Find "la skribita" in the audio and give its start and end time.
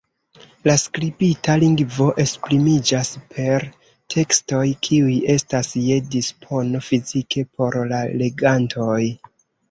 0.67-1.55